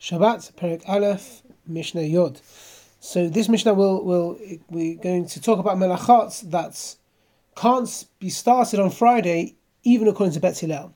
Shabbat, 0.00 0.52
Perek 0.54 0.82
Aleph, 0.88 1.42
Mishnah 1.66 2.00
Yod. 2.00 2.40
So 3.00 3.28
this 3.28 3.50
Mishnah 3.50 3.74
will 3.74 4.02
will 4.02 4.38
we're 4.70 4.96
going 4.96 5.26
to 5.26 5.42
talk 5.42 5.58
about 5.58 5.76
melachot 5.76 6.50
that 6.50 6.96
can't 7.54 8.06
be 8.18 8.30
started 8.30 8.80
on 8.80 8.88
Friday, 8.88 9.56
even 9.82 10.08
according 10.08 10.32
to 10.32 10.40
Bet 10.40 10.58
Hillel. 10.58 10.94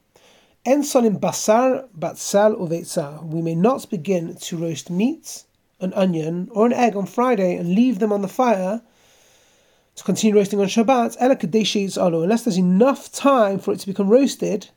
Solim 0.66 1.20
basar, 1.20 1.86
batsal, 1.98 2.58
uveitza. 2.58 3.22
We 3.26 3.42
may 3.42 3.54
not 3.54 3.90
begin 3.90 4.36
to 4.36 4.56
roast 4.56 4.88
meat, 4.88 5.44
an 5.80 5.92
onion, 5.92 6.48
or 6.52 6.64
an 6.64 6.72
egg 6.72 6.96
on 6.96 7.04
Friday 7.04 7.56
and 7.56 7.74
leave 7.74 7.98
them 7.98 8.10
on 8.10 8.22
the 8.22 8.28
fire 8.28 8.80
to 9.96 10.04
continue 10.04 10.34
roasting 10.34 10.60
on 10.60 10.66
Shabbat, 10.66 11.18
unless 11.20 12.44
there's 12.44 12.56
enough 12.56 13.12
time 13.12 13.58
for 13.58 13.74
it 13.74 13.80
to 13.80 13.86
become 13.86 14.08
roasted 14.08 14.70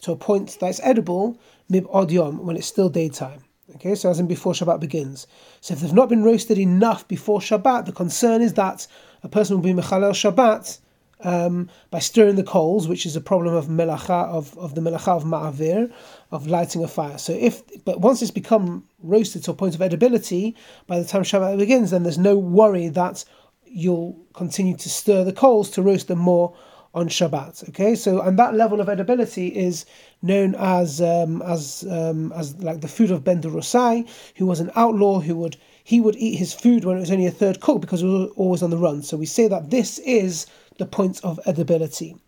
to 0.00 0.10
a 0.10 0.16
point 0.16 0.58
that 0.58 0.66
it's 0.66 0.80
edible, 0.82 1.38
mib 1.68 1.86
odyom, 1.94 2.40
when 2.40 2.56
it's 2.56 2.66
still 2.66 2.88
daytime. 2.88 3.44
Okay, 3.74 3.94
so 3.94 4.08
as 4.10 4.18
in 4.18 4.26
before 4.26 4.54
Shabbat 4.54 4.80
begins. 4.80 5.26
So 5.60 5.74
if 5.74 5.80
they've 5.80 5.92
not 5.92 6.08
been 6.08 6.24
roasted 6.24 6.58
enough 6.58 7.06
before 7.06 7.40
Shabbat, 7.40 7.84
the 7.84 7.92
concern 7.92 8.40
is 8.40 8.54
that 8.54 8.86
a 9.22 9.28
person 9.28 9.56
will 9.56 9.62
be 9.62 9.74
mechalel 9.74 10.12
Shabbat 10.12 10.78
um, 11.20 11.68
by 11.90 11.98
stirring 11.98 12.36
the 12.36 12.44
coals, 12.44 12.88
which 12.88 13.04
is 13.04 13.14
a 13.14 13.20
problem 13.20 13.54
of 13.54 13.66
melacha 13.66 14.26
of, 14.28 14.56
of 14.56 14.74
the 14.74 14.80
melacha 14.80 15.08
of 15.08 15.24
ma'avir, 15.24 15.92
of 16.30 16.46
lighting 16.46 16.82
a 16.82 16.88
fire. 16.88 17.18
So 17.18 17.32
if 17.34 17.62
but 17.84 18.00
once 18.00 18.22
it's 18.22 18.30
become 18.30 18.84
roasted 19.02 19.44
to 19.44 19.50
a 19.50 19.54
point 19.54 19.74
of 19.74 19.82
edibility, 19.82 20.54
by 20.86 20.98
the 20.98 21.04
time 21.04 21.22
Shabbat 21.22 21.58
begins, 21.58 21.90
then 21.90 22.04
there's 22.04 22.18
no 22.18 22.38
worry 22.38 22.88
that 22.88 23.24
you'll 23.64 24.18
continue 24.32 24.76
to 24.76 24.88
stir 24.88 25.24
the 25.24 25.32
coals 25.32 25.68
to 25.70 25.82
roast 25.82 26.08
them 26.08 26.18
more 26.18 26.56
on 26.94 27.08
Shabbat. 27.08 27.68
Okay, 27.70 27.94
so 27.94 28.20
and 28.20 28.38
that 28.38 28.54
level 28.54 28.80
of 28.80 28.88
edibility 28.88 29.48
is 29.48 29.86
known 30.22 30.54
as 30.56 31.00
um, 31.00 31.42
as 31.42 31.84
um, 31.90 32.32
as 32.32 32.56
like 32.56 32.80
the 32.80 32.88
food 32.88 33.10
of 33.10 33.24
Ben 33.24 33.42
Drosai, 33.42 34.08
who 34.36 34.46
was 34.46 34.60
an 34.60 34.70
outlaw 34.74 35.20
who 35.20 35.36
would 35.36 35.56
he 35.84 36.00
would 36.00 36.16
eat 36.16 36.36
his 36.36 36.52
food 36.52 36.84
when 36.84 36.96
it 36.96 37.00
was 37.00 37.10
only 37.10 37.26
a 37.26 37.30
third 37.30 37.60
cooked 37.60 37.80
because 37.80 38.02
it 38.02 38.06
was 38.06 38.30
always 38.36 38.62
on 38.62 38.70
the 38.70 38.76
run. 38.76 39.02
So 39.02 39.16
we 39.16 39.26
say 39.26 39.48
that 39.48 39.70
this 39.70 39.98
is 40.00 40.46
the 40.78 40.86
point 40.86 41.20
of 41.24 41.40
edibility. 41.46 42.18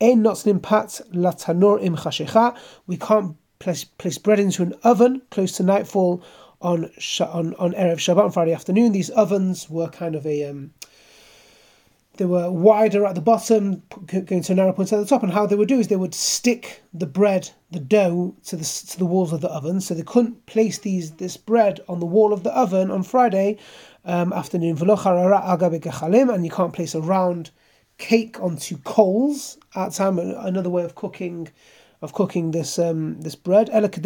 Ein 0.00 0.22
notnin 0.22 0.62
pat 0.62 1.00
latanor 1.12 1.82
im 1.82 1.96
chashecha. 1.96 2.56
We 2.86 2.96
can't 2.96 3.36
place, 3.58 3.84
place 3.84 4.18
bread 4.18 4.38
into 4.38 4.62
an 4.62 4.74
oven 4.84 5.22
close 5.30 5.52
to 5.56 5.62
nightfall 5.62 6.22
on 6.60 6.90
on 7.20 7.54
on 7.54 7.72
erev 7.72 7.98
Shabbat 7.98 8.24
on 8.24 8.32
Friday 8.32 8.52
afternoon. 8.52 8.92
These 8.92 9.10
ovens 9.10 9.68
were 9.70 9.88
kind 9.88 10.14
of 10.14 10.26
a 10.26 10.44
um, 10.44 10.72
they 12.18 12.24
were 12.24 12.50
wider 12.50 13.06
at 13.06 13.14
the 13.14 13.20
bottom, 13.20 13.82
going 14.06 14.42
to 14.42 14.52
a 14.52 14.54
narrow 14.54 14.72
point 14.72 14.92
at 14.92 14.98
the 14.98 15.06
top. 15.06 15.22
And 15.22 15.32
how 15.32 15.46
they 15.46 15.54
would 15.54 15.68
do 15.68 15.78
is 15.78 15.86
they 15.86 15.94
would 15.96 16.14
stick 16.14 16.82
the 16.92 17.06
bread, 17.06 17.50
the 17.70 17.78
dough, 17.78 18.34
to 18.46 18.56
the 18.56 18.64
to 18.64 18.98
the 18.98 19.06
walls 19.06 19.32
of 19.32 19.40
the 19.40 19.48
oven. 19.48 19.80
So 19.80 19.94
they 19.94 20.02
couldn't 20.02 20.44
place 20.46 20.78
these 20.78 21.12
this 21.12 21.36
bread 21.36 21.80
on 21.88 22.00
the 22.00 22.06
wall 22.06 22.32
of 22.32 22.42
the 22.42 22.52
oven 22.56 22.90
on 22.90 23.04
Friday 23.04 23.56
um, 24.04 24.32
afternoon. 24.32 24.76
And 24.82 26.44
you 26.44 26.50
can't 26.50 26.72
place 26.72 26.94
a 26.96 27.00
round 27.00 27.50
cake 27.98 28.40
onto 28.40 28.78
coals 28.78 29.56
at 29.76 29.92
time. 29.92 30.18
Another 30.18 30.70
way 30.70 30.82
of 30.82 30.96
cooking 30.96 31.48
of 32.02 32.12
cooking 32.12 32.50
this 32.50 32.80
um, 32.80 33.20
this 33.20 33.36
bread. 33.36 33.68
Unless 33.68 34.02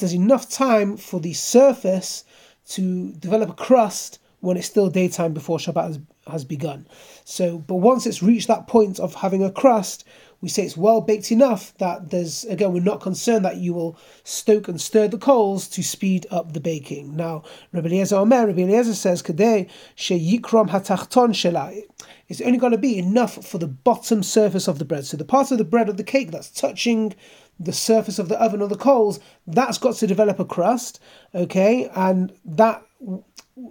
there's 0.00 0.14
enough 0.14 0.48
time 0.48 0.96
for 0.96 1.18
the 1.20 1.32
surface 1.32 2.24
to 2.68 3.12
develop 3.12 3.50
a 3.50 3.54
crust 3.54 4.20
when 4.46 4.56
it's 4.56 4.68
still 4.68 4.88
daytime 4.88 5.34
before 5.34 5.58
Shabbat 5.58 5.86
has, 5.86 5.98
has 6.28 6.44
begun. 6.44 6.86
So, 7.24 7.58
but 7.58 7.76
once 7.76 8.06
it's 8.06 8.22
reached 8.22 8.46
that 8.46 8.68
point 8.68 9.00
of 9.00 9.14
having 9.16 9.42
a 9.42 9.50
crust, 9.50 10.04
we 10.40 10.48
say 10.48 10.62
it's 10.62 10.76
well 10.76 11.00
baked 11.00 11.32
enough 11.32 11.76
that 11.78 12.10
there's 12.10 12.44
again 12.44 12.72
we're 12.72 12.82
not 12.82 13.00
concerned 13.00 13.44
that 13.44 13.56
you 13.56 13.74
will 13.74 13.98
stoke 14.22 14.68
and 14.68 14.80
stir 14.80 15.08
the 15.08 15.18
coals 15.18 15.66
to 15.68 15.82
speed 15.82 16.26
up 16.30 16.52
the 16.52 16.60
baking. 16.60 17.16
Now, 17.16 17.42
Rabbi 17.72 17.88
Eliezer 17.88 18.16
Omer, 18.16 18.46
Rabbi 18.46 18.62
Eliezer 18.62 18.94
says, 18.94 19.22
"Kadei 19.22 19.68
sheyikrom 19.96 20.70
hatachton 20.70 21.30
shelai." 21.30 21.82
It's 22.28 22.40
only 22.40 22.58
going 22.58 22.72
to 22.72 22.78
be 22.78 22.98
enough 22.98 23.44
for 23.44 23.58
the 23.58 23.66
bottom 23.66 24.22
surface 24.22 24.68
of 24.68 24.78
the 24.78 24.84
bread. 24.84 25.06
So 25.06 25.16
the 25.16 25.24
part 25.24 25.50
of 25.50 25.58
the 25.58 25.64
bread 25.64 25.88
of 25.88 25.96
the 25.96 26.04
cake 26.04 26.30
that's 26.30 26.50
touching 26.50 27.14
the 27.58 27.72
surface 27.72 28.18
of 28.18 28.28
the 28.28 28.40
oven 28.40 28.60
or 28.60 28.68
the 28.68 28.76
coals, 28.76 29.18
that's 29.46 29.78
got 29.78 29.94
to 29.96 30.06
develop 30.06 30.38
a 30.38 30.44
crust, 30.44 31.00
okay, 31.34 31.88
and 31.94 32.32
that 32.44 32.84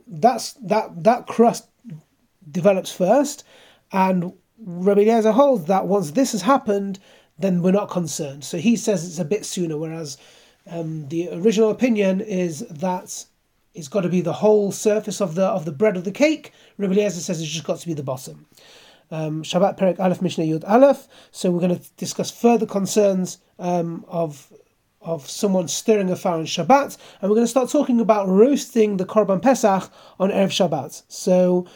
that's 0.08 0.54
that 0.54 1.04
that 1.04 1.28
crust 1.28 1.68
develops 2.50 2.92
first, 2.92 3.44
and 3.92 4.34
Rabbi 4.60 5.22
holds 5.32 5.66
that 5.66 5.88
once 5.88 6.12
this 6.12 6.32
has 6.32 6.42
happened, 6.42 7.00
then 7.38 7.62
we're 7.62 7.72
not 7.72 7.90
concerned. 7.90 8.44
So 8.44 8.58
he 8.58 8.76
says 8.76 9.06
it's 9.06 9.20
a 9.20 9.26
bit 9.26 9.46
sooner, 9.46 9.78
whereas 9.78 10.18
um, 10.70 11.08
the 11.10 11.30
original 11.34 11.70
opinion 11.70 12.22
is 12.22 12.60
that 12.70 13.26
it's 13.74 13.88
got 13.88 14.02
to 14.02 14.10
be 14.10 14.22
the 14.22 14.34
whole 14.34 14.72
surface 14.72 15.22
of 15.22 15.36
the 15.36 15.46
of 15.46 15.66
the 15.66 15.72
bread 15.72 15.98
of 15.98 16.04
the 16.04 16.12
cake. 16.12 16.52
Rabbi 16.78 17.08
says 17.10 17.42
it's 17.42 17.52
just 17.52 17.66
got 17.66 17.80
to 17.80 17.88
be 17.88 17.94
the 17.94 18.04
bottom. 18.04 18.48
Um, 19.12 19.44
Shabbat 19.44 19.78
Perek 19.78 20.00
Aleph 20.00 20.22
Mishnah 20.22 20.46
Yud 20.46 20.68
Aleph. 20.68 21.08
So 21.32 21.52
we're 21.52 21.60
going 21.60 21.78
to 21.78 21.90
discuss 21.98 22.32
further 22.32 22.66
concerns 22.66 23.38
um, 23.60 24.04
of 24.08 24.52
of 25.06 25.30
someone 25.30 25.68
stirring 25.68 26.10
a 26.10 26.16
fire 26.16 26.40
on 26.40 26.46
Shabbat, 26.46 26.98
and 27.22 27.30
we're 27.30 27.36
going 27.36 27.46
to 27.46 27.48
start 27.48 27.70
talking 27.70 28.02
about 28.02 28.28
roasting 28.28 28.98
the 28.98 29.06
Korban 29.06 29.42
Pesach 29.42 29.92
on 30.20 30.32
Erev 30.32 30.50
Shabbat. 30.50 31.04
So, 31.08 31.68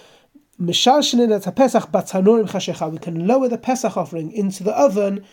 we 0.57 0.73
can 0.73 1.07
lower 3.27 3.47
the 3.47 3.57
Pesach 3.57 3.95
offering 3.95 4.31
into 4.33 4.63
the 4.63 4.77
oven 4.77 5.25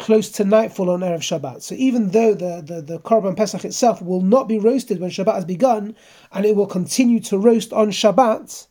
close 0.00 0.30
to 0.30 0.44
nightfall 0.44 0.88
on 0.88 1.00
Erev 1.00 1.18
Shabbat. 1.18 1.62
So 1.62 1.74
even 1.74 2.10
though 2.10 2.34
the, 2.34 2.62
the, 2.66 2.80
the 2.80 2.98
Korban 3.00 3.36
Pesach 3.36 3.64
itself 3.64 4.00
will 4.00 4.22
not 4.22 4.48
be 4.48 4.58
roasted 4.58 4.98
when 4.98 5.10
Shabbat 5.10 5.34
has 5.34 5.44
begun, 5.44 5.94
and 6.32 6.46
it 6.46 6.56
will 6.56 6.66
continue 6.66 7.20
to 7.20 7.38
roast 7.38 7.72
on 7.74 7.90
Shabbat, 7.90 8.66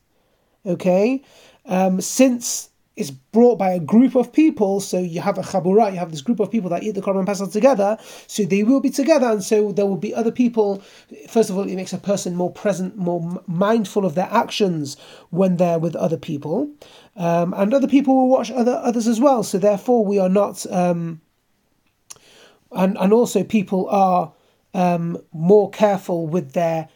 okay, 0.65 1.21
um, 1.67 2.01
since 2.01 2.69
is 2.95 3.11
brought 3.11 3.57
by 3.57 3.71
a 3.71 3.79
group 3.79 4.15
of 4.15 4.33
people. 4.33 4.81
So 4.81 4.99
you 4.99 5.21
have 5.21 5.37
a 5.37 5.41
chabura, 5.41 5.91
you 5.91 5.99
have 5.99 6.11
this 6.11 6.21
group 6.21 6.39
of 6.39 6.51
people 6.51 6.69
that 6.71 6.83
eat 6.83 6.95
the 6.95 7.01
korban 7.01 7.25
pesach 7.25 7.51
together. 7.51 7.97
So 8.27 8.43
they 8.43 8.63
will 8.63 8.81
be 8.81 8.89
together, 8.89 9.27
and 9.27 9.43
so 9.43 9.71
there 9.71 9.85
will 9.85 9.97
be 9.97 10.13
other 10.13 10.31
people. 10.31 10.83
First 11.29 11.49
of 11.49 11.57
all, 11.57 11.67
it 11.67 11.75
makes 11.75 11.93
a 11.93 11.97
person 11.97 12.35
more 12.35 12.51
present, 12.51 12.97
more 12.97 13.41
mindful 13.47 14.05
of 14.05 14.15
their 14.15 14.27
actions 14.29 14.97
when 15.29 15.57
they're 15.57 15.79
with 15.79 15.95
other 15.95 16.17
people, 16.17 16.69
um, 17.15 17.53
and 17.55 17.73
other 17.73 17.87
people 17.87 18.15
will 18.15 18.29
watch 18.29 18.51
other 18.51 18.79
others 18.83 19.07
as 19.07 19.19
well. 19.19 19.43
So 19.43 19.57
therefore, 19.57 20.05
we 20.05 20.19
are 20.19 20.29
not, 20.29 20.65
um, 20.71 21.21
and 22.71 22.97
and 22.97 23.13
also 23.13 23.43
people 23.43 23.87
are 23.89 24.33
um, 24.73 25.17
more 25.31 25.69
careful 25.69 26.27
with 26.27 26.51
their 26.51 26.89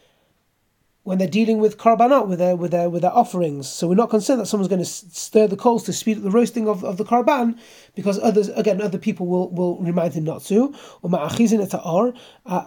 when 1.04 1.18
they're 1.18 1.28
dealing 1.28 1.58
with 1.58 1.76
korbanot, 1.76 2.26
with 2.26 2.38
their 2.38 2.56
with 2.56 2.70
their 2.72 2.90
with 2.90 3.02
their 3.02 3.14
offerings. 3.14 3.68
So 3.68 3.86
we're 3.86 3.94
not 3.94 4.10
concerned 4.10 4.40
that 4.40 4.46
someone's 4.46 4.68
going 4.68 4.82
to 4.82 4.86
stir 4.86 5.46
the 5.46 5.56
coals 5.56 5.84
to 5.84 5.92
speed 5.92 6.16
up 6.16 6.22
the 6.22 6.30
roasting 6.30 6.66
of, 6.66 6.82
of 6.82 6.96
the 6.96 7.04
korban, 7.04 7.58
because 7.94 8.18
others 8.18 8.48
again 8.48 8.80
other 8.80 8.98
people 8.98 9.26
will, 9.26 9.50
will 9.50 9.78
remind 9.78 10.14
him 10.14 10.24
not 10.24 10.42
to. 10.44 10.74
Uh, 12.46 12.66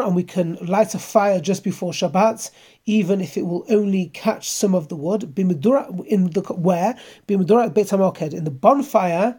and 0.00 0.16
we 0.16 0.24
can 0.24 0.54
light 0.66 0.94
a 0.94 0.98
fire 0.98 1.40
just 1.40 1.62
before 1.62 1.92
Shabbat, 1.92 2.50
even 2.86 3.20
if 3.20 3.36
it 3.36 3.46
will 3.46 3.64
only 3.68 4.06
catch 4.06 4.50
some 4.50 4.74
of 4.74 4.88
the 4.88 4.96
wood. 4.96 5.34
in 5.36 6.30
the 6.30 6.40
where 6.56 6.98
beit 7.26 7.92
in 8.32 8.44
the 8.44 8.50
bonfire 8.50 9.38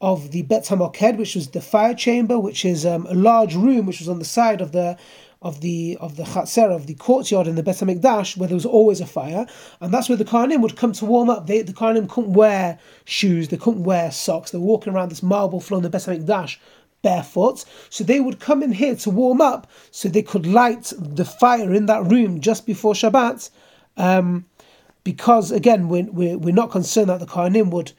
of 0.00 0.30
the 0.30 0.42
Bet 0.42 0.64
Hamoked, 0.64 1.16
which 1.16 1.34
was 1.34 1.48
the 1.48 1.60
fire 1.60 1.94
chamber, 1.94 2.38
which 2.38 2.64
is 2.64 2.84
um, 2.84 3.06
a 3.06 3.14
large 3.14 3.54
room 3.54 3.86
which 3.86 3.98
was 3.98 4.08
on 4.08 4.18
the 4.18 4.24
side 4.24 4.60
of 4.60 4.72
the 4.72 4.96
of 5.46 5.60
the 5.60 5.96
of 6.00 6.16
the 6.16 6.24
chatzer 6.24 6.74
of 6.74 6.86
the 6.86 6.94
courtyard 6.94 7.46
in 7.46 7.54
the 7.54 7.62
Bet 7.62 7.76
Hamikdash, 7.76 8.36
where 8.36 8.48
there 8.48 8.56
was 8.56 8.66
always 8.66 9.00
a 9.00 9.06
fire, 9.06 9.46
and 9.80 9.94
that's 9.94 10.08
where 10.08 10.18
the 10.18 10.24
Kohanim 10.24 10.60
would 10.60 10.76
come 10.76 10.92
to 10.92 11.04
warm 11.04 11.30
up. 11.30 11.46
They, 11.46 11.62
the 11.62 11.72
Kohanim 11.72 12.08
couldn't 12.08 12.32
wear 12.32 12.78
shoes, 13.04 13.48
they 13.48 13.56
couldn't 13.56 13.84
wear 13.84 14.10
socks. 14.10 14.50
They're 14.50 14.60
walking 14.60 14.92
around 14.92 15.10
this 15.10 15.22
marble 15.22 15.60
floor 15.60 15.78
in 15.78 15.84
the 15.84 15.90
Bet 15.90 16.02
Hamikdash 16.02 16.58
barefoot, 17.02 17.64
so 17.90 18.02
they 18.02 18.18
would 18.18 18.40
come 18.40 18.62
in 18.62 18.72
here 18.72 18.96
to 18.96 19.10
warm 19.10 19.40
up, 19.40 19.70
so 19.92 20.08
they 20.08 20.22
could 20.22 20.46
light 20.46 20.92
the 20.98 21.24
fire 21.24 21.72
in 21.72 21.86
that 21.86 22.02
room 22.04 22.40
just 22.40 22.66
before 22.66 22.94
Shabbat. 22.94 23.48
Um, 23.96 24.46
because 25.04 25.52
again, 25.52 25.88
we're, 25.88 26.10
we're, 26.10 26.36
we're 26.36 26.52
not 26.52 26.72
concerned 26.72 27.08
that 27.08 27.20
the 27.20 27.26
Kohanim 27.26 27.70
would 27.70 27.92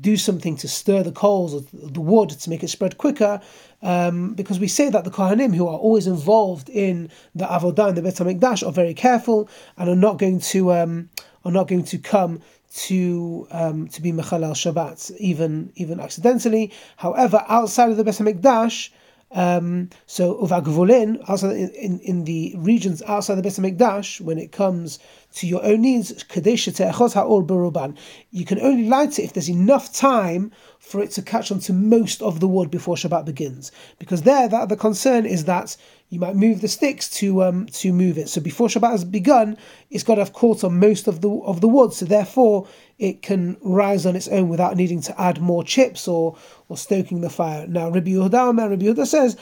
do 0.00 0.16
something 0.16 0.56
to 0.56 0.68
stir 0.68 1.02
the 1.02 1.12
coals 1.12 1.54
or 1.54 1.62
the 1.72 2.00
wood 2.00 2.30
to 2.30 2.50
make 2.50 2.62
it 2.62 2.68
spread 2.68 2.96
quicker, 2.98 3.40
um, 3.82 4.34
because 4.34 4.58
we 4.58 4.68
say 4.68 4.88
that 4.88 5.04
the 5.04 5.10
Kohanim 5.10 5.54
who 5.54 5.66
are 5.66 5.78
always 5.78 6.06
involved 6.06 6.68
in 6.70 7.10
the 7.34 7.44
Avodah 7.44 7.88
and 7.88 7.96
the 7.96 8.02
Bet 8.02 8.14
Hamikdash 8.14 8.66
are 8.66 8.72
very 8.72 8.94
careful 8.94 9.48
and 9.76 9.90
are 9.90 9.96
not 9.96 10.18
going 10.18 10.40
to 10.40 10.72
um, 10.72 11.10
are 11.44 11.52
not 11.52 11.68
going 11.68 11.84
to 11.84 11.98
come 11.98 12.40
to 12.74 13.46
um, 13.50 13.88
to 13.88 14.00
be 14.00 14.12
Mechalel 14.12 14.54
Shabbat 14.54 15.14
even 15.18 15.72
even 15.74 16.00
accidentally. 16.00 16.72
However, 16.96 17.44
outside 17.48 17.90
of 17.90 17.96
the 17.96 18.04
Bet 18.04 18.14
Hamikdash, 18.14 18.90
Um, 19.34 19.88
so 20.06 20.34
uvagvolin, 20.42 21.24
outside 21.28 21.56
in, 21.56 22.00
in, 22.00 22.24
the 22.24 22.54
regions 22.58 23.02
outside 23.02 23.36
the 23.36 23.42
Beit 23.42 23.54
Hamikdash, 23.54 24.20
when 24.20 24.38
it 24.38 24.52
comes 24.52 24.98
to 25.36 25.46
your 25.46 25.64
own 25.64 25.80
needs, 25.80 26.22
Kadesh 26.24 26.66
techotha 26.66 27.26
or 27.26 27.42
Buruban, 27.42 27.96
you 28.30 28.44
can 28.44 28.60
only 28.60 28.86
light 28.86 29.18
it 29.18 29.22
if 29.22 29.32
there's 29.32 29.48
enough 29.48 29.92
time 29.92 30.52
for 30.78 31.02
it 31.02 31.12
to 31.12 31.22
catch 31.22 31.50
on 31.50 31.60
to 31.60 31.72
most 31.72 32.20
of 32.20 32.40
the 32.40 32.48
wood 32.48 32.70
before 32.70 32.96
Shabbat 32.96 33.24
begins. 33.24 33.72
Because 33.98 34.22
there, 34.22 34.48
that 34.48 34.68
the 34.68 34.76
concern 34.76 35.24
is 35.24 35.46
that 35.46 35.76
you 36.12 36.20
might 36.20 36.36
move 36.36 36.60
the 36.60 36.68
sticks 36.68 37.08
to 37.08 37.42
um, 37.42 37.64
to 37.66 37.90
move 37.90 38.18
it. 38.18 38.28
So 38.28 38.42
before 38.42 38.68
Shabbat 38.68 38.90
has 38.90 39.02
begun, 39.02 39.56
it's 39.90 40.04
got 40.04 40.16
to 40.16 40.20
have 40.20 40.34
caught 40.34 40.62
on 40.62 40.78
most 40.78 41.08
of 41.08 41.22
the 41.22 41.30
of 41.30 41.62
the 41.62 41.68
wood. 41.68 41.94
So 41.94 42.04
therefore, 42.04 42.68
it 42.98 43.22
can 43.22 43.56
rise 43.62 44.04
on 44.04 44.14
its 44.14 44.28
own 44.28 44.50
without 44.50 44.76
needing 44.76 45.00
to 45.02 45.18
add 45.18 45.40
more 45.40 45.64
chips 45.64 46.06
or 46.06 46.36
or 46.68 46.76
stoking 46.76 47.22
the 47.22 47.30
fire. 47.30 47.66
Now, 47.66 47.88
Rabbi 47.88 48.10
Yehuda, 48.10 48.58
Rabbi 48.58 48.84
Yehuda 48.84 49.06
says, 49.06 49.38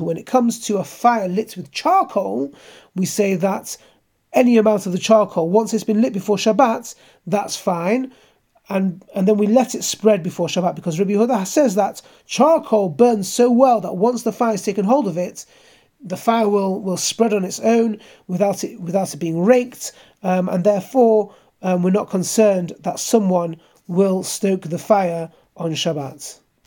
when 0.00 0.16
it 0.16 0.26
comes 0.26 0.60
to 0.66 0.78
a 0.78 0.84
fire 0.84 1.28
lit 1.28 1.56
with 1.56 1.70
charcoal, 1.70 2.52
we 2.96 3.06
say 3.06 3.36
that 3.36 3.76
any 4.32 4.56
amount 4.58 4.86
of 4.86 4.92
the 4.92 4.98
charcoal, 4.98 5.48
once 5.48 5.72
it's 5.72 5.84
been 5.84 6.02
lit 6.02 6.12
before 6.12 6.36
Shabbat, 6.36 6.96
that's 7.28 7.56
fine 7.56 8.12
and 8.68 9.04
and 9.14 9.26
then 9.26 9.36
we 9.36 9.46
let 9.46 9.74
it 9.74 9.84
spread 9.84 10.22
before 10.22 10.48
Shabbat 10.48 10.74
because 10.74 10.98
Rabbi 10.98 11.12
Yehuda 11.12 11.46
says 11.46 11.74
that 11.74 12.02
charcoal 12.26 12.88
burns 12.88 13.28
so 13.28 13.50
well 13.50 13.80
that 13.80 13.96
once 13.96 14.22
the 14.22 14.32
fire 14.32 14.54
is 14.54 14.62
taken 14.62 14.84
hold 14.84 15.06
of 15.06 15.16
it, 15.16 15.46
the 16.00 16.16
fire 16.16 16.48
will, 16.48 16.80
will 16.80 16.96
spread 16.96 17.32
on 17.32 17.44
its 17.44 17.60
own 17.60 17.98
without 18.26 18.64
it 18.64 18.80
without 18.80 19.12
it 19.14 19.18
being 19.18 19.42
raked, 19.42 19.92
um, 20.22 20.48
and 20.48 20.64
therefore 20.64 21.34
um, 21.62 21.82
we're 21.82 21.90
not 21.90 22.10
concerned 22.10 22.72
that 22.80 22.98
someone 22.98 23.56
will 23.86 24.22
stoke 24.22 24.62
the 24.62 24.78
fire 24.78 25.30
on 25.56 25.72
Shabbat. 25.72 26.38